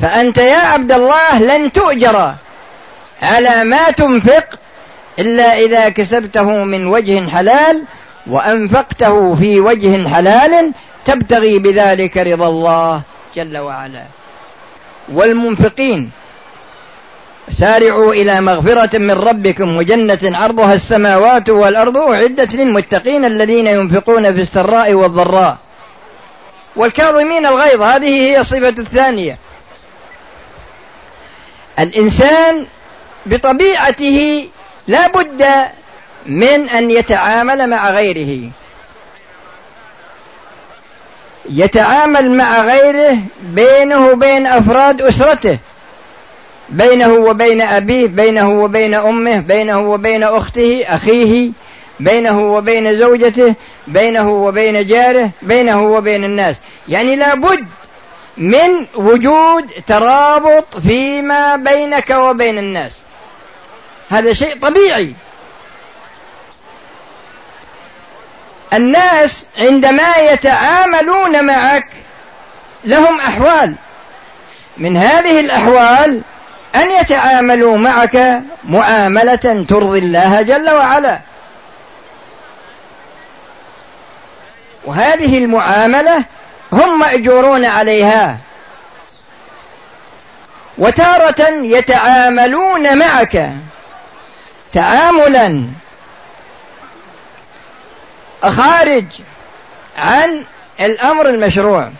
فأنت 0.00 0.38
يا 0.38 0.56
عبد 0.56 0.92
الله 0.92 1.38
لن 1.38 1.72
تؤجر 1.72 2.34
على 3.22 3.64
ما 3.64 3.90
تنفق 3.90 4.58
إلا 5.18 5.58
إذا 5.58 5.88
كسبته 5.88 6.64
من 6.64 6.86
وجه 6.86 7.28
حلال 7.30 7.84
وأنفقته 8.26 9.34
في 9.34 9.60
وجه 9.60 10.08
حلال 10.08 10.72
تبتغي 11.04 11.58
بذلك 11.58 12.16
رضا 12.16 12.48
الله 12.48 13.02
جل 13.36 13.58
وعلا. 13.58 14.04
والمنفقين 15.12 16.10
سارعوا 17.52 18.12
إلى 18.12 18.40
مغفرة 18.40 18.98
من 18.98 19.10
ربكم 19.10 19.76
وجنة 19.76 20.18
عرضها 20.24 20.74
السماوات 20.74 21.48
والأرض 21.48 21.96
أعدت 21.96 22.54
للمتقين 22.54 23.24
الذين 23.24 23.66
ينفقون 23.66 24.34
في 24.34 24.40
السراء 24.40 24.94
والضراء. 24.94 25.58
والكاظمين 26.76 27.46
الغيظ 27.46 27.82
هذه 27.82 28.08
هي 28.08 28.40
الصفة 28.40 28.74
الثانية. 28.78 29.38
الإنسان 31.78 32.66
بطبيعته 33.26 34.48
لا 34.88 35.06
بد 35.06 35.46
من 36.26 36.68
أن 36.68 36.90
يتعامل 36.90 37.70
مع 37.70 37.90
غيره. 37.90 38.50
يتعامل 41.48 42.30
مع 42.30 42.64
غيره 42.64 43.18
بينه 43.42 44.08
وبين 44.08 44.46
أفراد 44.46 45.02
أسرته. 45.02 45.58
بينه 46.68 47.14
وبين 47.14 47.60
أبيه 47.62 48.06
بينه 48.06 48.62
وبين 48.62 48.94
أمه 48.94 49.38
بينه 49.38 49.78
وبين 49.78 50.22
أخته 50.22 50.84
أخيه 50.88 51.50
بينه 52.00 52.52
وبين 52.52 52.98
زوجته 52.98 53.54
بينه 53.86 54.30
وبين 54.30 54.86
جاره 54.86 55.30
بينه 55.42 55.82
وبين 55.82 56.24
الناس. 56.24 56.56
يعني 56.88 57.16
لابد 57.16 57.66
من 58.36 58.86
وجود 58.94 59.70
ترابط 59.86 60.78
فيما 60.78 61.56
بينك 61.56 62.10
وبين 62.10 62.58
الناس. 62.58 63.00
هذا 64.10 64.32
شيء 64.32 64.58
طبيعي. 64.62 65.14
الناس 68.72 69.44
عندما 69.58 70.16
يتعاملون 70.16 71.44
معك 71.44 71.86
لهم 72.84 73.20
أحوال. 73.20 73.74
من 74.76 74.96
هذه 74.96 75.40
الأحوال 75.40 76.22
أن 76.74 76.90
يتعاملوا 76.90 77.78
معك 77.78 78.42
معامله 78.64 79.64
ترضي 79.68 79.98
الله 79.98 80.42
جل 80.42 80.70
وعلا. 80.70 81.20
وهذه 84.84 85.38
المعامله 85.38 86.24
هم 86.72 86.98
مأجورون 86.98 87.64
عليها. 87.64 88.36
وتارة 90.78 91.48
يتعاملون 91.48 92.98
معك 92.98 93.52
تعاملا 94.72 95.66
خارج 98.44 99.06
عن 99.96 100.44
الأمر 100.80 101.28
المشروع. 101.28 101.90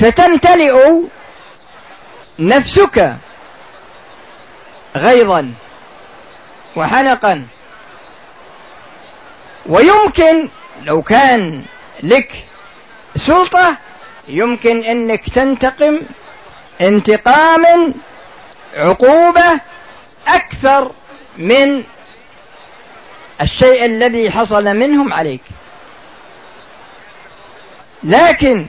فتمتلئ 0.00 1.00
نفسك 2.38 3.16
غيظا 4.96 5.52
وحنقا. 6.76 7.46
ويمكن 9.66 10.48
لو 10.82 11.02
كان 11.02 11.64
لك 12.02 12.44
سلطة 13.16 13.76
يمكن 14.28 14.84
إنك 14.84 15.28
تنتقم 15.30 16.00
انتقام 16.80 17.94
عقوبة 18.74 19.60
أكثر 20.28 20.90
من 21.38 21.84
الشيء 23.40 23.84
الذي 23.84 24.30
حصل 24.30 24.64
منهم 24.64 25.12
عليك. 25.12 25.42
لكن 28.02 28.66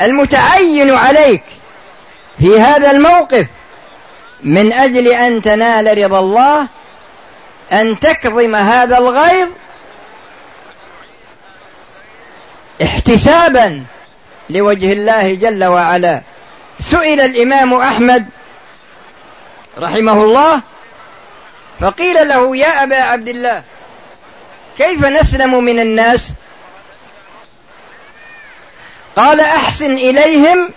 المتعين 0.00 0.94
عليك 0.94 1.42
في 2.38 2.60
هذا 2.60 2.90
الموقف 2.90 3.46
من 4.42 4.72
أجل 4.72 5.08
أن 5.08 5.42
تنال 5.42 6.04
رضا 6.04 6.20
الله 6.20 6.66
أن 7.72 8.00
تكظم 8.00 8.54
هذا 8.54 8.98
الغيظ 8.98 9.48
احتسابا 12.82 13.84
لوجه 14.50 14.92
الله 14.92 15.34
جل 15.34 15.64
وعلا. 15.64 16.20
سئل 16.80 17.20
الإمام 17.20 17.74
أحمد 17.74 18.26
رحمه 19.78 20.22
الله 20.22 20.60
فقيل 21.80 22.28
له 22.28 22.56
يا 22.56 22.82
أبا 22.82 22.96
عبد 22.96 23.28
الله 23.28 23.62
كيف 24.78 25.06
نسلم 25.06 25.64
من 25.64 25.80
الناس? 25.80 26.30
قال 29.16 29.40
أحسن 29.40 29.94
إليهم 29.94 30.70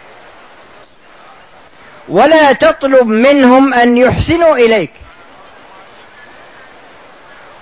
ولا 2.10 2.52
تطلب 2.52 3.08
منهم 3.08 3.74
أن 3.74 3.98
يحسنوا 3.98 4.56
إليك. 4.58 4.92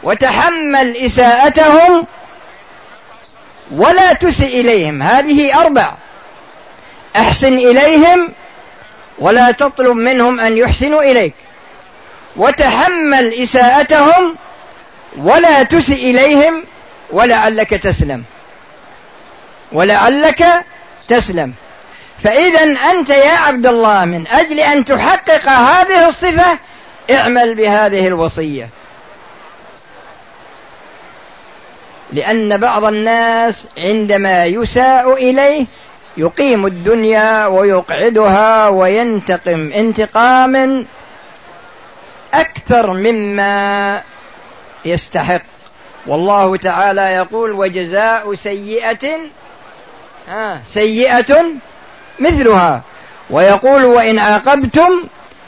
وتحمل 0.04 0.98
إساءتهم 0.98 2.08
ولا 3.72 4.14
تسئ 4.14 4.62
إليهم. 4.62 5.04
هذه 5.04 5.62
أربع. 5.62 5.94
أحسن 7.16 7.54
إليهم 7.58 8.32
ولا 9.20 9.52
تطلب 9.52 9.96
منهم 9.96 10.40
أن 10.40 10.58
يحسنوا 10.58 11.04
إليك. 11.04 11.34
وتحمل 12.38 13.34
إساءتهم 13.34 14.36
ولا 15.18 15.64
تسئ 15.64 15.94
إليهم 15.94 16.64
ولعلك 17.12 17.70
تسلم. 17.70 18.24
ولعلك 19.72 20.46
تسلم. 21.08 21.54
فإذا 22.24 22.64
أنت 22.92 23.10
يا 23.10 23.34
عبد 23.34 23.66
الله 23.66 24.06
من 24.06 24.28
أجل 24.28 24.60
أن 24.60 24.86
تحقق 24.86 25.50
هذه 25.50 26.08
الصفة 26.08 26.58
اعمل 27.12 27.56
بهذه 27.56 28.08
الوصية. 28.08 28.70
لأن 32.14 32.58
بعض 32.58 32.84
الناس 32.84 33.68
عندما 33.78 34.46
يساء 34.46 35.14
إليه 35.14 35.66
يقيم 36.18 36.66
الدنيا 36.66 37.48
ويقعدها 37.48 38.68
وينتقم 38.68 39.72
انتقاما 39.72 40.86
أكثر 42.34 42.94
مما 42.94 44.02
يستحق. 44.86 45.42
والله 46.08 46.58
تعالى 46.58 47.02
يقول 47.02 47.52
وجزاء 47.52 48.34
سيئة 48.36 49.10
سيئة 50.68 51.44
مثلها. 52.20 52.82
ويقول 53.30 53.86
وإن 53.86 54.20
عاقبتم 54.20 55.04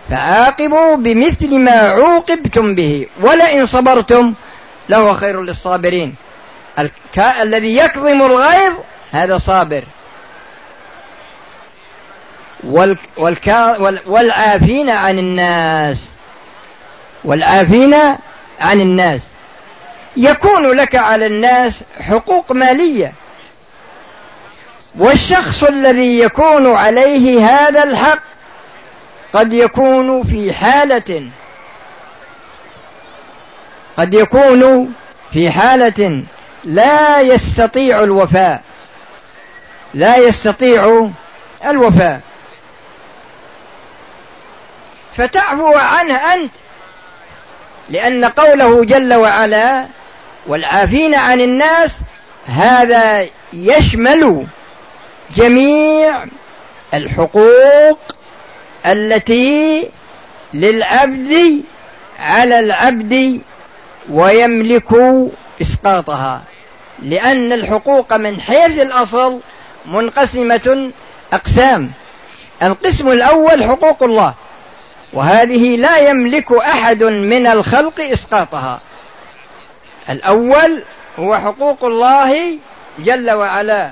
فعاقبوا 0.09 0.95
بمثل 0.95 1.59
ما 1.59 1.71
عوقبتم 1.71 2.75
به 2.75 3.07
ولئن 3.21 3.65
صبرتم 3.65 4.33
لهو 4.89 5.13
خير 5.13 5.41
للصابرين. 5.41 6.15
الكا... 6.79 7.43
الذي 7.43 7.77
يكظم 7.77 8.21
الغيظ 8.21 8.73
هذا 9.11 9.37
صابر. 9.37 9.83
وال... 12.63 12.97
والكا... 13.17 13.77
وال... 13.77 13.99
والعافين 14.05 14.89
عن 14.89 15.19
الناس. 15.19 16.05
والعافين 17.27 17.93
عن 18.59 18.81
الناس. 18.81 19.21
يكون 20.17 20.67
لك 20.67 20.95
على 20.95 21.25
الناس 21.25 21.83
حقوق 21.99 22.51
مالية. 22.51 23.13
والشخص 24.95 25.63
الذي 25.63 26.19
يكون 26.19 26.75
عليه 26.75 27.45
هذا 27.47 27.83
الحق 27.83 28.19
قد 29.33 29.53
يكون 29.53 30.23
في 30.23 30.53
حالة. 30.53 31.29
قد 33.97 34.13
يكون 34.13 34.93
في 35.33 35.51
حالة 35.51 36.23
لا 36.63 37.21
يستطيع 37.21 38.03
الوفاء. 38.03 38.61
لا 39.93 40.17
يستطيع 40.17 41.09
الوفاء. 41.65 42.21
فتعفو 45.17 45.77
عنه 45.77 46.33
أنت. 46.33 46.51
لأن 47.89 48.25
قوله 48.25 48.85
جل 48.85 49.13
وعلا 49.13 49.85
والعافين 50.47 51.15
عن 51.15 51.41
الناس 51.41 51.95
هذا 52.47 53.27
يشمل 53.53 54.45
جميع 55.35 56.25
الحقوق 56.93 57.99
التي 58.85 59.89
للعبد 60.53 61.63
على 62.19 62.59
العبد 62.59 63.41
ويملك 64.09 64.89
إسقاطها. 65.61 66.43
لأن 66.99 67.53
الحقوق 67.53 68.13
من 68.13 68.41
حيث 68.41 68.79
الأصل 68.79 69.39
منقسمة 69.85 70.91
أقسام. 71.33 71.91
القسم 72.63 73.11
الأول 73.11 73.63
حقوق 73.63 74.03
الله. 74.03 74.33
وهذه 75.13 75.75
لا 75.75 75.97
يملك 75.97 76.51
أحد 76.51 77.03
من 77.03 77.47
الخلق 77.47 77.99
إسقاطها. 77.99 78.79
الأول 80.09 80.83
هو 81.19 81.37
حقوق 81.37 81.85
الله 81.85 82.57
جل 82.99 83.31
وعلا 83.31 83.91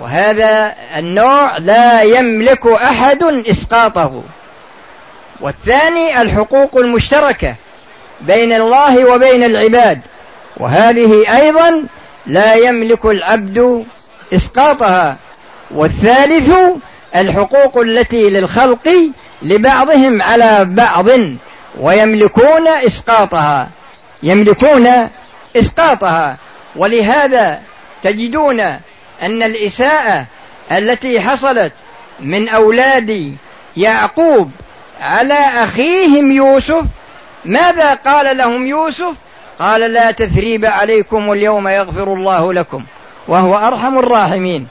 وهذا 0.00 0.74
النوع 0.96 1.58
لا 1.58 2.02
يملك 2.02 2.66
أحد 2.66 3.22
إسقاطه. 3.24 4.22
والثاني 5.40 6.22
الحقوق 6.22 6.76
المشتركة 6.76 7.54
بين 8.20 8.52
الله 8.52 9.14
وبين 9.14 9.44
العباد 9.44 10.00
وهذه 10.56 11.36
أيضا 11.42 11.84
لا 12.26 12.54
يملك 12.54 13.04
العبد 13.04 13.84
إسقاطها. 14.34 15.16
والثالث 15.70 16.50
الحقوق 17.16 17.78
التي 17.78 18.30
للخلق 18.30 19.10
لبعضهم 19.42 20.22
على 20.22 20.64
بعض 20.64 21.06
ويملكون 21.78 22.68
إسقاطها 22.68 23.68
يملكون 24.22 25.08
إسقاطها. 25.56 26.36
ولهذا 26.76 27.60
تجدون 28.02 28.60
أن 29.22 29.42
الإساءة 29.42 30.26
التي 30.72 31.20
حصلت 31.20 31.72
من 32.20 32.48
أولاد 32.48 33.36
يعقوب 33.76 34.50
على 35.00 35.34
أخيهم 35.34 36.32
يوسف 36.32 36.84
ماذا 37.44 37.94
قال 37.94 38.36
لهم 38.36 38.66
يوسف؟ 38.66 39.14
قال 39.58 39.80
لا 39.80 40.10
تثريب 40.10 40.64
عليكم 40.64 41.32
اليوم 41.32 41.68
يغفر 41.68 42.14
الله 42.14 42.52
لكم 42.52 42.84
وهو 43.28 43.58
أرحم 43.58 43.98
الراحمين. 43.98 44.68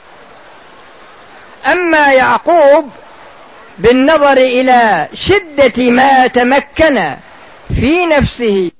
أما 1.66 2.12
يعقوب 2.12 2.90
بالنظر 3.80 4.32
إلى 4.32 5.08
شدة 5.14 5.90
ما 5.90 6.26
تمكن 6.26 7.14
في 7.80 8.06
نفسه. 8.06 8.70